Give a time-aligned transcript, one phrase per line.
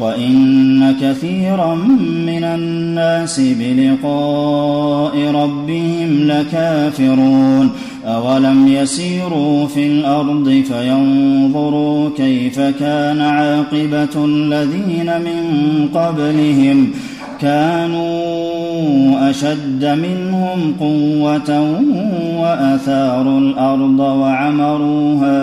[0.00, 1.74] وإن كثيرا
[2.26, 7.70] من الناس بلقاء ربهم لكافرون.
[8.04, 15.42] أولم يسيروا في الأرض فينظروا كيف كان عاقبة الذين من
[15.94, 16.90] قبلهم.
[17.40, 21.80] كانوا أشد منهم قوة
[22.38, 25.36] وأثاروا الأرض وعمروها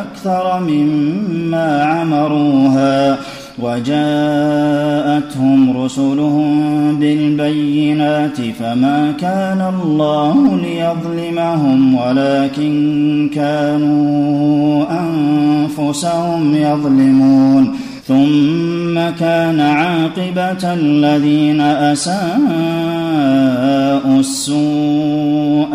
[0.00, 3.18] أكثر مما عمروها.
[3.58, 5.42] وجاءتهم
[5.82, 17.76] رسلهم بالبينات فما كان الله ليظلمهم ولكن كانوا أنفسهم يظلمون
[18.08, 22.20] ثم كان عاقبة الذين أساءوا
[24.20, 25.74] السوء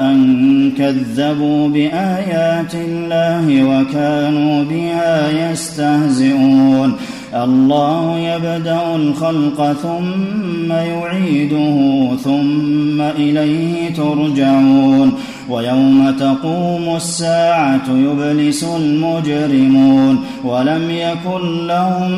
[0.00, 6.92] أن كذبوا بآيات الله وكانوا بها يستهزئون.
[7.34, 15.12] الله يبدأ الخلق ثم يعيده ثم إليه ترجعون.
[15.50, 22.10] ويوم تقوم الساعة يبلس المجرمون ولم يكن لهم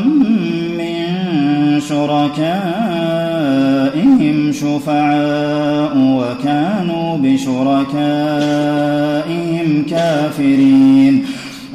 [0.79, 1.09] من
[1.89, 3.09] شركائهم
[4.53, 8.29] شفعاء وكانوا بشركائهم
[9.91, 11.25] كافرين.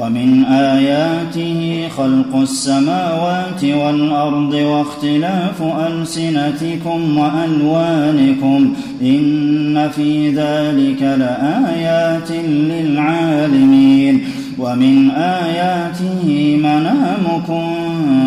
[0.00, 8.72] ومن آياته خلق السماوات والأرض واختلاف ألسنتكم وألوانكم
[9.02, 14.24] إن في ذلك لآيات للعالمين
[14.58, 17.62] ومن آياته منامكم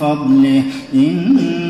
[0.00, 0.62] فضله
[0.94, 1.69] إن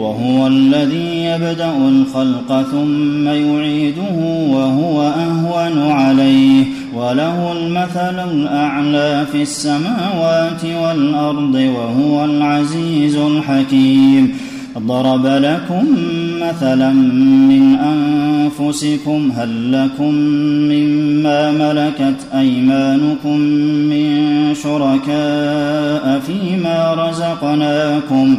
[0.00, 4.16] وهو الذي يبدأ الخلق ثم يعيده
[4.50, 6.64] وهو أهون عليه.
[6.94, 14.34] وله المثل الأعلى في السماوات والأرض وهو العزيز الحكيم.
[14.78, 15.84] ضرب لكم
[16.42, 16.92] مثلا
[17.50, 20.14] من أنفسكم هل لكم
[20.70, 23.36] مما ملكت أيمانكم
[23.90, 24.10] من
[24.54, 28.38] شركاء فيما رزقناكم؟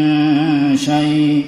[0.77, 1.45] شيء؟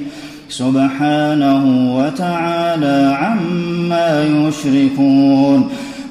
[0.48, 5.68] سبحانه وتعالى عما يشركون.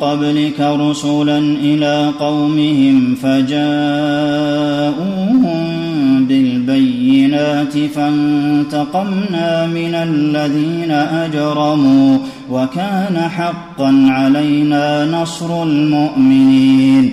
[0.00, 4.72] قبلك رسلا إلى قومهم فجاءوهم
[6.26, 12.18] بالبينات فانتقمنا من الذين أجرموا
[12.50, 17.12] وكان حقا علينا نصر المؤمنين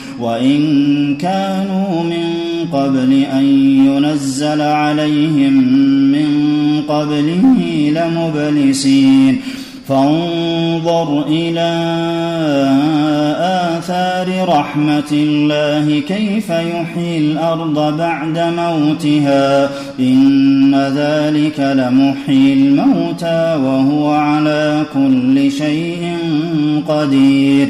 [0.21, 2.33] وإن كانوا من
[2.73, 3.45] قبل أن
[3.87, 5.53] ينزل عليهم
[6.11, 6.27] من
[6.87, 7.57] قبله
[7.95, 9.41] لمبلسين.
[9.87, 11.71] فانظر إلى
[13.77, 19.69] آثار رحمة الله كيف يحيي الأرض بعد موتها.
[19.99, 26.17] إن ذلك لمحيي الموتى وهو على كل شيء
[26.87, 27.69] قدير.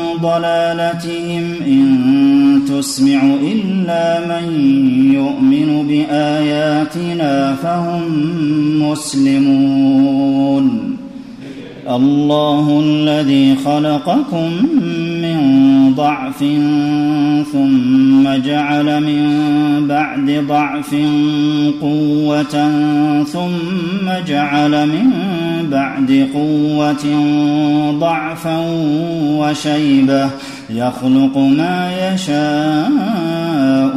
[0.21, 1.85] ضلالتهم إن
[2.69, 4.45] تسمع إلا من
[5.13, 8.01] يؤمن بآياتنا فهم
[8.81, 10.65] مسلمون.
[11.89, 14.51] الله الذي خلقكم
[15.95, 16.39] ضعف
[17.51, 20.95] ثم جعل من بعد ضعف
[21.81, 22.71] قوة
[23.23, 25.09] ثم جعل من
[25.71, 27.05] بعد قوة
[27.99, 28.57] ضعفا
[29.23, 30.29] وشيبة
[30.69, 32.91] يخلق ما يشاء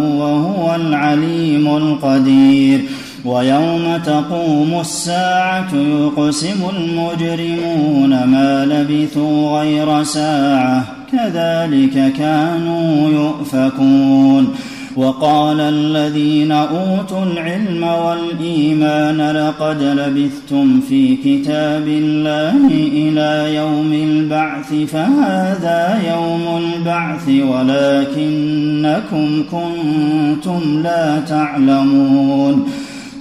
[0.01, 2.81] وهو العليم القدير
[3.25, 14.55] ويوم تقوم الساعة يقسم المجرمون ما لبثوا غير ساعة كذلك كانوا يؤفكون.
[14.97, 26.65] وقال الذين أوتوا العلم والإيمان لقد لبثتم في كتاب الله إلى يوم البعث فهذا يوم
[26.65, 32.69] البعث ولكنكم كنتم لا تعلمون.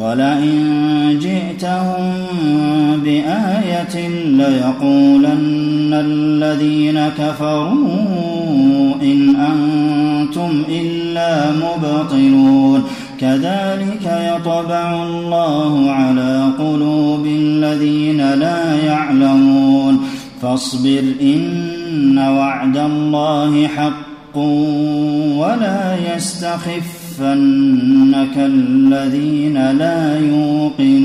[0.00, 2.12] ولئن جئتهم
[3.04, 12.84] بآية ليقولن الذين كفروا إن أنتم إلا مبطلون.
[13.20, 20.00] كذلك يطبع الله على قلوب الذين لا يعلمون.
[20.42, 24.38] فاصبر إن وعد الله حق
[25.38, 27.03] ولا يستخف.
[27.14, 31.04] يَحْسَبَنَّكَ الَّذِينَ لَا يُوقِنُونَ.